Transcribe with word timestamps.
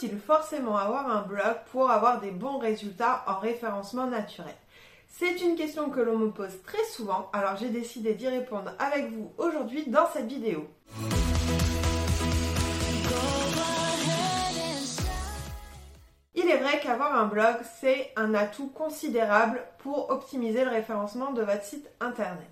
faut-il 0.00 0.18
forcément 0.18 0.76
avoir 0.78 1.10
un 1.10 1.22
blog 1.22 1.56
pour 1.72 1.90
avoir 1.90 2.20
des 2.20 2.30
bons 2.30 2.58
résultats 2.58 3.22
en 3.26 3.38
référencement 3.38 4.06
naturel 4.06 4.54
C'est 5.08 5.42
une 5.42 5.56
question 5.56 5.90
que 5.90 6.00
l'on 6.00 6.16
me 6.16 6.30
pose 6.30 6.62
très 6.64 6.84
souvent, 6.84 7.28
alors 7.34 7.56
j'ai 7.56 7.68
décidé 7.68 8.14
d'y 8.14 8.28
répondre 8.28 8.72
avec 8.78 9.10
vous 9.10 9.30
aujourd'hui 9.36 9.84
dans 9.88 10.06
cette 10.10 10.26
vidéo. 10.26 10.66
Il 16.34 16.48
est 16.48 16.56
vrai 16.56 16.80
qu'avoir 16.80 17.14
un 17.14 17.26
blog, 17.26 17.56
c'est 17.80 18.12
un 18.16 18.34
atout 18.34 18.68
considérable 18.68 19.60
pour 19.78 20.08
optimiser 20.08 20.64
le 20.64 20.70
référencement 20.70 21.32
de 21.32 21.42
votre 21.42 21.64
site 21.64 21.90
internet. 22.00 22.50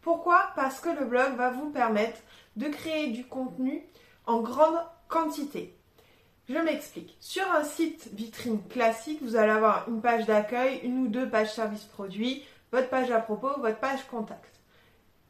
Pourquoi? 0.00 0.52
Parce 0.56 0.80
que 0.80 0.88
le 0.88 1.04
blog 1.04 1.36
va 1.36 1.50
vous 1.50 1.68
permettre 1.68 2.20
de 2.56 2.68
créer 2.68 3.08
du 3.08 3.26
contenu 3.26 3.82
en 4.26 4.40
grande 4.40 4.80
quantité. 5.08 5.77
Je 6.48 6.56
m'explique. 6.56 7.14
Sur 7.20 7.44
un 7.52 7.62
site 7.62 8.08
vitrine 8.14 8.66
classique, 8.68 9.18
vous 9.20 9.36
allez 9.36 9.52
avoir 9.52 9.86
une 9.86 10.00
page 10.00 10.24
d'accueil, 10.24 10.80
une 10.82 11.00
ou 11.00 11.08
deux 11.08 11.28
pages 11.28 11.52
service 11.52 11.84
produit, 11.84 12.42
votre 12.72 12.88
page 12.88 13.10
à 13.10 13.20
propos, 13.20 13.50
votre 13.60 13.78
page 13.78 14.06
contact. 14.10 14.58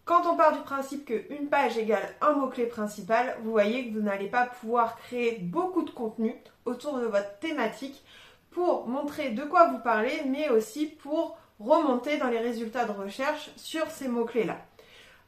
Quand 0.04 0.26
on 0.26 0.36
part 0.36 0.52
du 0.52 0.60
principe 0.60 1.06
qu'une 1.06 1.48
page 1.48 1.76
égale 1.76 2.14
un 2.20 2.34
mot-clé 2.34 2.66
principal, 2.66 3.36
vous 3.42 3.50
voyez 3.50 3.88
que 3.88 3.94
vous 3.94 4.00
n'allez 4.00 4.28
pas 4.28 4.46
pouvoir 4.46 4.96
créer 4.96 5.38
beaucoup 5.38 5.82
de 5.82 5.90
contenu 5.90 6.36
autour 6.64 6.98
de 7.00 7.06
votre 7.06 7.38
thématique 7.40 8.04
pour 8.52 8.86
montrer 8.86 9.30
de 9.30 9.42
quoi 9.42 9.70
vous 9.70 9.80
parlez, 9.80 10.22
mais 10.24 10.48
aussi 10.50 10.86
pour 10.86 11.36
remonter 11.58 12.18
dans 12.18 12.30
les 12.30 12.38
résultats 12.38 12.84
de 12.84 12.92
recherche 12.92 13.50
sur 13.56 13.90
ces 13.90 14.06
mots-clés-là. 14.06 14.58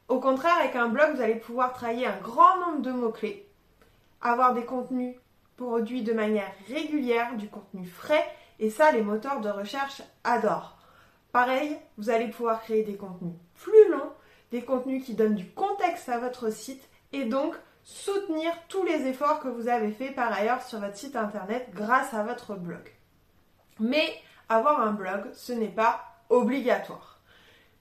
Au 0.07 0.21
contraire, 0.21 0.57
avec 0.57 0.77
un 0.77 0.87
blog, 0.87 1.15
vous 1.15 1.21
allez 1.21 1.35
pouvoir 1.35 1.73
travailler 1.73 2.07
un 2.07 2.17
grand 2.19 2.59
nombre 2.61 2.81
de 2.81 2.91
mots-clés, 2.91 3.45
avoir 4.21 4.53
des 4.53 4.63
contenus 4.63 5.15
produit 5.61 6.01
de 6.01 6.13
manière 6.13 6.51
régulière, 6.67 7.35
du 7.35 7.47
contenu 7.47 7.85
frais, 7.85 8.25
et 8.59 8.69
ça, 8.69 8.91
les 8.91 9.03
moteurs 9.03 9.41
de 9.41 9.49
recherche 9.49 10.01
adorent. 10.23 10.77
Pareil, 11.31 11.77
vous 11.97 12.09
allez 12.09 12.29
pouvoir 12.29 12.61
créer 12.61 12.83
des 12.83 12.95
contenus 12.95 13.35
plus 13.55 13.89
longs, 13.89 14.11
des 14.51 14.63
contenus 14.63 15.05
qui 15.05 15.13
donnent 15.13 15.35
du 15.35 15.49
contexte 15.49 16.09
à 16.09 16.19
votre 16.19 16.51
site, 16.51 16.89
et 17.13 17.25
donc 17.25 17.55
soutenir 17.83 18.51
tous 18.69 18.83
les 18.83 19.05
efforts 19.07 19.39
que 19.39 19.47
vous 19.47 19.67
avez 19.67 19.91
fait 19.91 20.11
par 20.11 20.33
ailleurs 20.33 20.63
sur 20.63 20.79
votre 20.79 20.97
site 20.97 21.15
internet 21.15 21.69
grâce 21.73 22.13
à 22.13 22.23
votre 22.23 22.55
blog. 22.55 22.91
Mais 23.79 24.13
avoir 24.49 24.81
un 24.81 24.93
blog, 24.93 25.29
ce 25.33 25.53
n'est 25.53 25.67
pas 25.67 26.03
obligatoire. 26.29 27.19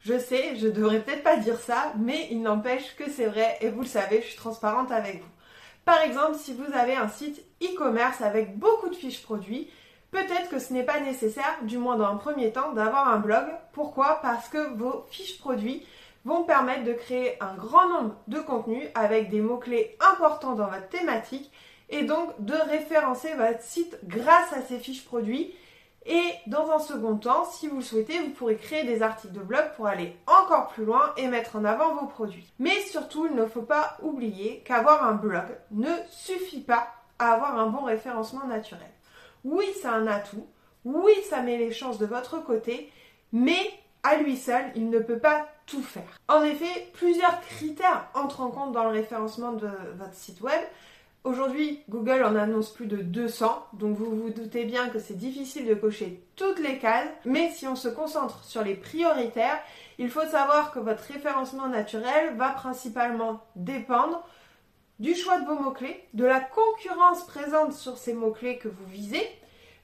Je 0.00 0.19
sais, 0.19 0.56
je 0.56 0.69
devrais 0.69 1.00
peut-être 1.00 1.22
pas 1.22 1.36
dire 1.36 1.58
ça, 1.58 1.92
mais 1.98 2.28
il 2.30 2.42
n'empêche 2.42 2.94
que 2.97 3.10
c'est 3.10 3.26
vrai 3.26 3.58
et 3.60 3.70
vous 3.70 3.82
le 3.82 3.86
savez, 3.86 4.20
je 4.22 4.28
suis 4.28 4.36
transparente 4.36 4.91
avec 4.92 5.20
vous. 5.20 5.28
Par 5.91 6.02
exemple, 6.02 6.36
si 6.36 6.55
vous 6.55 6.72
avez 6.72 6.94
un 6.94 7.08
site 7.08 7.42
e-commerce 7.60 8.20
avec 8.20 8.56
beaucoup 8.56 8.91
de 8.91 8.94
fiches 8.94 9.24
produits, 9.24 9.69
peut-être 10.12 10.48
que 10.48 10.60
ce 10.60 10.72
n'est 10.72 10.84
pas 10.84 11.00
nécessaire, 11.00 11.58
du 11.62 11.78
moins 11.78 11.97
dans 11.97 12.06
un 12.06 12.14
premier 12.14 12.52
temps, 12.52 12.70
d'avoir 12.70 13.08
un 13.08 13.19
blog. 13.19 13.47
Pourquoi? 13.72 14.20
Parce 14.22 14.48
que 14.48 14.72
vos 14.77 15.05
fiches 15.10 15.41
produits 15.41 15.84
vont 16.24 16.44
permettre 16.44 16.84
de 16.84 16.92
créer 16.92 17.42
un 17.42 17.55
grand 17.55 17.88
nombre 17.88 18.14
de 18.28 18.38
contenus 18.38 18.86
avec 18.94 19.30
des 19.30 19.41
mots-clés 19.41 19.97
importants 19.98 20.55
dans 20.55 20.69
votre 20.69 20.88
thématique 20.91 21.50
et 21.88 22.04
donc 22.04 22.34
de 22.38 22.54
référencer 22.54 23.34
votre 23.34 23.60
site 23.60 23.98
grâce 24.04 24.52
à 24.52 24.62
ces 24.62 24.78
fiches 24.78 25.04
produits 25.04 25.52
et 26.06 26.32
dans 26.46 26.70
un 26.70 26.78
second 26.78 27.16
temps, 27.16 27.44
si 27.44 27.68
vous 27.68 27.76
le 27.76 27.82
souhaitez, 27.82 28.18
vous 28.18 28.30
pourrez 28.30 28.56
créer 28.56 28.84
des 28.84 29.02
articles 29.02 29.34
de 29.34 29.40
blog 29.40 29.64
pour 29.76 29.86
aller 29.86 30.16
encore 30.26 30.68
plus 30.68 30.84
loin 30.84 31.12
et 31.16 31.28
mettre 31.28 31.56
en 31.56 31.64
avant 31.64 31.94
vos 31.94 32.06
produits. 32.06 32.52
Mais 32.58 32.80
surtout, 32.80 33.26
il 33.26 33.34
ne 33.36 33.46
faut 33.46 33.62
pas 33.62 33.98
oublier 34.02 34.62
qu'avoir 34.64 35.04
un 35.04 35.12
blog 35.12 35.44
ne 35.70 35.92
suffit 36.10 36.62
pas 36.62 36.88
à 37.18 37.32
avoir 37.32 37.58
un 37.58 37.66
bon 37.66 37.84
référencement 37.84 38.46
naturel. 38.46 38.90
Oui, 39.44 39.66
c'est 39.80 39.88
un 39.88 40.06
atout, 40.06 40.46
oui, 40.84 41.12
ça 41.28 41.42
met 41.42 41.58
les 41.58 41.72
chances 41.72 41.98
de 41.98 42.06
votre 42.06 42.42
côté, 42.42 42.90
mais 43.32 43.58
à 44.02 44.16
lui 44.16 44.36
seul, 44.36 44.64
il 44.74 44.88
ne 44.88 44.98
peut 44.98 45.18
pas 45.18 45.46
tout 45.66 45.82
faire. 45.82 46.18
En 46.28 46.42
effet, 46.42 46.88
plusieurs 46.94 47.41
critères 47.42 48.08
entrent 48.14 48.41
en 48.41 48.50
compte 48.50 48.72
dans 48.72 48.84
le 48.84 48.91
référencement 48.91 49.52
de 49.52 49.69
votre 49.98 50.14
site 50.14 50.41
web. 50.41 50.60
Aujourd'hui, 51.22 51.82
Google 51.91 52.25
en 52.25 52.34
annonce 52.34 52.70
plus 52.70 52.86
de 52.86 52.97
200, 52.97 53.66
donc 53.75 53.94
vous 53.94 54.16
vous 54.16 54.31
doutez 54.31 54.64
bien 54.64 54.88
que 54.88 54.98
c'est 54.98 55.19
difficile 55.19 55.66
de 55.66 55.75
cocher 55.75 56.25
toutes 56.34 56.58
les 56.58 56.78
cases, 56.78 57.10
mais 57.26 57.50
si 57.50 57.66
on 57.66 57.76
se 57.76 57.88
concentre 57.88 58.42
sur 58.42 58.64
les 58.64 58.75
prioritaires, 58.75 59.60
il 59.98 60.08
faut 60.08 60.25
savoir 60.25 60.72
que 60.72 60.78
votre 60.78 61.03
référencement 61.03 61.69
naturel 61.69 62.34
va 62.36 62.48
principalement 62.48 63.44
dépendre 63.54 64.26
du 64.98 65.14
choix 65.14 65.38
de 65.38 65.44
vos 65.44 65.56
mots-clés, 65.56 66.03
de 66.14 66.25
la 66.25 66.41
concurrence 66.41 67.26
présente 67.26 67.75
sur 67.75 67.98
ces 67.98 68.14
mots-clés 68.14 68.56
que 68.56 68.69
vous 68.69 68.87
visez, 68.87 69.28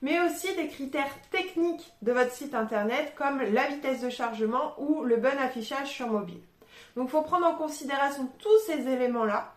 mais 0.00 0.18
aussi 0.20 0.54
des 0.54 0.68
critères 0.68 1.20
techniques 1.30 1.92
de 2.00 2.12
votre 2.12 2.32
site 2.32 2.54
internet 2.54 3.12
comme 3.14 3.42
la 3.42 3.66
vitesse 3.66 4.00
de 4.00 4.08
chargement 4.08 4.72
ou 4.78 5.04
le 5.04 5.18
bon 5.18 5.38
affichage 5.38 5.91
sur 5.91 6.06
mobile. 6.06 6.41
Donc 6.97 7.08
il 7.08 7.10
faut 7.10 7.20
prendre 7.20 7.47
en 7.47 7.56
considération 7.56 8.26
tous 8.38 8.58
ces 8.66 8.88
éléments-là 8.88 9.53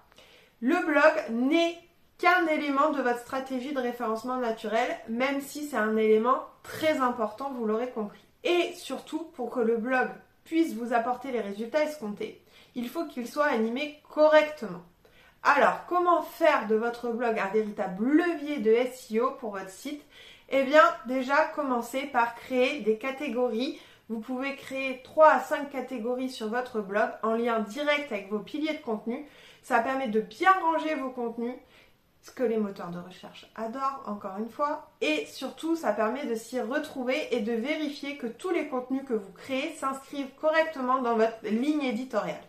le 0.62 0.76
blog 0.86 1.14
n'est 1.32 1.78
qu'un 2.18 2.48
élément 2.48 2.92
de 2.92 3.02
votre 3.02 3.20
stratégie 3.20 3.74
de 3.74 3.80
référencement 3.80 4.38
naturel, 4.38 4.88
même 5.08 5.42
si 5.42 5.66
c'est 5.66 5.78
un 5.78 5.96
élément 5.96 6.40
très 6.64 6.98
important, 6.98 7.52
vous 7.52 7.66
l'aurez 7.66 7.90
compris. 7.90 8.20
Et 8.44 8.74
surtout, 8.76 9.24
pour 9.36 9.50
que 9.50 9.62
le 9.62 9.78
blog 9.78 10.10
puisse 10.44 10.74
vous 10.74 10.94
apporter 10.94 11.32
les 11.32 11.42
résultats 11.42 11.84
escomptés, 11.84 12.42
il 12.76 12.90
faut 12.90 13.06
qu'il 13.06 13.28
soit 13.28 13.46
animé 13.46 14.00
correctement. 14.10 14.82
Alors, 15.44 15.86
comment 15.88 16.22
faire 16.22 16.68
de 16.68 16.76
votre 16.76 17.10
blog 17.10 17.40
un 17.40 17.48
véritable 17.48 18.06
levier 18.06 18.60
de 18.60 18.76
SEO 18.94 19.32
pour 19.40 19.52
votre 19.52 19.70
site? 19.70 20.04
Eh 20.50 20.64
bien, 20.64 20.84
déjà, 21.06 21.46
commencez 21.56 22.02
par 22.08 22.36
créer 22.36 22.82
des 22.82 22.98
catégories. 22.98 23.80
Vous 24.10 24.20
pouvez 24.20 24.56
créer 24.56 25.02
3 25.04 25.30
à 25.30 25.40
5 25.40 25.70
catégories 25.70 26.30
sur 26.30 26.50
votre 26.50 26.82
blog 26.82 27.10
en 27.24 27.36
lien 27.36 27.60
direct 27.60 28.12
avec 28.12 28.30
vos 28.30 28.40
piliers 28.40 28.74
de 28.74 28.82
contenu 28.82 29.26
ça 29.64 29.80
permet 29.80 30.08
de 30.08 30.22
bien 30.22 30.52
ranger 30.54 30.96
vos 30.96 31.10
contenus, 31.10 31.56
ce 32.22 32.32
que 32.32 32.44
les 32.44 32.58
moteurs 32.58 32.90
de 32.90 33.00
recherche 33.00 33.50
adorent, 33.56 34.04
encore 34.06 34.38
une 34.38 34.50
fois. 34.50 34.92
Et 35.02 35.26
surtout, 35.26 35.76
ça 35.76 35.94
permet 35.94 36.26
de 36.26 36.36
s'y 36.36 36.60
retrouver 36.60 37.34
et 37.36 37.40
de 37.40 37.54
vérifier 37.54 38.18
que 38.18 38.28
tous 38.28 38.50
les 38.50 38.68
contenus 38.68 39.04
que 39.08 39.14
vous 39.14 39.32
créez 39.32 39.74
s'inscrivent 39.76 40.34
correctement 40.40 41.02
dans 41.02 41.16
votre 41.16 41.44
ligne 41.44 41.84
éditoriale. 41.84 42.44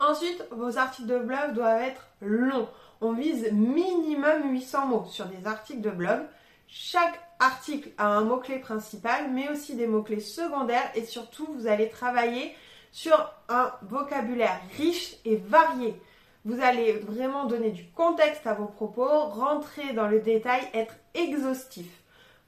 Ensuite, 0.00 0.44
vos 0.50 0.78
articles 0.78 1.08
de 1.08 1.18
blog 1.18 1.52
doivent 1.52 1.82
être 1.82 2.08
longs. 2.20 2.68
On 3.00 3.12
vise 3.12 3.52
minimum 3.52 4.50
800 4.50 4.86
mots 4.86 5.06
sur 5.08 5.26
des 5.26 5.46
articles 5.46 5.80
de 5.80 5.90
blog. 5.90 6.20
Chaque 6.66 7.20
article 7.38 7.90
a 7.98 8.06
un 8.06 8.22
mot-clé 8.22 8.58
principal, 8.58 9.30
mais 9.30 9.48
aussi 9.50 9.76
des 9.76 9.86
mots-clés 9.86 10.20
secondaires 10.20 10.90
et 10.94 11.04
surtout, 11.04 11.46
vous 11.52 11.66
allez 11.66 11.88
travailler 11.88 12.56
sur 12.92 13.32
un 13.48 13.72
vocabulaire 13.82 14.60
riche 14.76 15.16
et 15.24 15.36
varié. 15.36 16.00
Vous 16.44 16.60
allez 16.60 16.94
vraiment 16.94 17.44
donner 17.44 17.70
du 17.70 17.84
contexte 17.90 18.46
à 18.48 18.54
vos 18.54 18.66
propos, 18.66 19.06
rentrer 19.06 19.92
dans 19.92 20.08
le 20.08 20.20
détail, 20.20 20.62
être 20.74 20.94
exhaustif. 21.14 21.86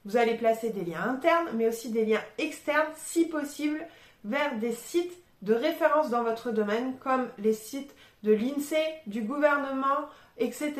Vous 0.03 0.17
allez 0.17 0.35
placer 0.35 0.69
des 0.69 0.83
liens 0.83 1.03
internes, 1.03 1.47
mais 1.53 1.67
aussi 1.67 1.89
des 1.91 2.05
liens 2.05 2.23
externes, 2.37 2.91
si 2.95 3.25
possible, 3.25 3.87
vers 4.25 4.57
des 4.59 4.73
sites 4.73 5.17
de 5.43 5.53
référence 5.53 6.09
dans 6.09 6.23
votre 6.23 6.51
domaine, 6.51 6.97
comme 6.99 7.29
les 7.37 7.53
sites 7.53 7.95
de 8.23 8.33
l'INSEE, 8.33 9.01
du 9.07 9.21
gouvernement, 9.21 10.09
etc., 10.37 10.73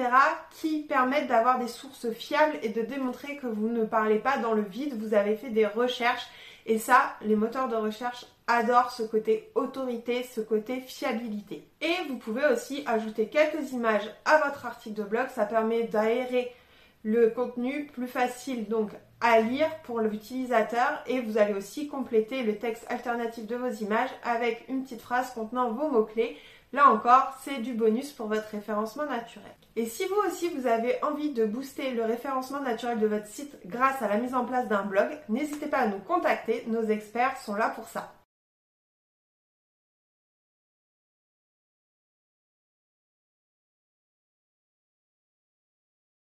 qui 0.60 0.82
permettent 0.82 1.28
d'avoir 1.28 1.58
des 1.58 1.68
sources 1.70 2.12
fiables 2.12 2.58
et 2.64 2.70
de 2.70 2.82
démontrer 2.82 3.38
que 3.38 3.48
vous 3.48 3.70
ne 3.70 3.86
parlez 3.86 4.20
pas 4.20 4.38
dans 4.40 4.54
le 4.54 4.64
vide, 4.64 5.00
vous 5.00 5.14
avez 5.14 5.36
fait 5.38 5.52
des 5.52 5.66
recherches. 5.66 6.28
Et 6.66 6.80
ça, 6.80 7.16
les 7.22 7.36
moteurs 7.36 7.70
de 7.70 7.76
recherche 7.76 8.26
adore 8.48 8.92
ce 8.92 9.04
côté 9.04 9.52
autorité, 9.56 10.24
ce 10.24 10.42
côté 10.42 10.80
fiabilité. 10.82 11.68
Et 11.82 11.96
vous 12.08 12.18
pouvez 12.18 12.46
aussi 12.48 12.84
ajouter 12.86 13.28
quelques 13.28 13.72
images 13.72 14.10
à 14.26 14.38
votre 14.38 14.66
article 14.66 14.96
de 14.96 15.04
blog, 15.04 15.28
ça 15.34 15.46
permet 15.46 15.84
d'aérer 15.84 16.54
le 17.04 17.30
contenu 17.30 17.86
plus 17.86 18.08
facile 18.08 18.68
donc 18.68 18.90
à 19.22 19.40
lire 19.40 19.70
pour 19.84 20.00
l'utilisateur 20.02 21.04
et 21.08 21.22
vous 21.22 21.38
allez 21.38 21.54
aussi 21.54 21.88
compléter 21.88 22.44
le 22.44 22.58
texte 22.58 22.86
alternatif 22.90 23.46
de 23.48 23.56
vos 23.56 23.70
images 23.70 24.10
avec 24.24 24.66
une 24.70 24.84
petite 24.84 25.02
phrase 25.02 25.32
contenant 25.34 25.72
vos 25.72 25.90
mots-clés. 25.90 26.38
Là 26.74 26.90
encore, 26.90 27.38
c'est 27.44 27.62
du 27.62 27.74
bonus 27.74 28.12
pour 28.12 28.28
votre 28.28 28.50
référencement 28.50 29.06
naturel. 29.06 29.52
Et 29.76 29.86
si 29.86 30.06
vous 30.06 30.28
aussi 30.28 30.50
vous 30.50 30.68
avez 30.68 31.02
envie 31.04 31.32
de 31.32 31.46
booster 31.46 31.92
le 31.92 32.04
référencement 32.04 32.62
naturel 32.62 33.00
de 33.00 33.08
votre 33.08 33.28
site 33.28 33.56
grâce 33.66 34.02
à 34.02 34.08
la 34.08 34.18
mise 34.18 34.34
en 34.34 34.46
place 34.46 34.68
d'un 34.68 34.84
blog, 34.84 35.10
n'hésitez 35.30 35.68
pas 35.68 35.80
à 35.80 35.88
nous 35.88 36.00
contacter, 36.00 36.64
nos 36.68 36.84
experts 36.84 37.38
sont 37.38 37.56
là 37.56 37.70
pour 37.70 37.88
ça. 37.88 38.14